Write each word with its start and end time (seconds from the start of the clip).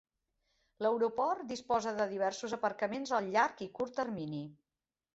L'aeroport 0.85 1.43
disposa 1.51 1.95
de 2.01 2.09
diversos 2.15 2.57
aparcaments 2.59 3.15
a 3.19 3.23
llarg 3.31 3.65
i 3.71 3.73
curt 3.81 3.99
termini. 4.03 4.47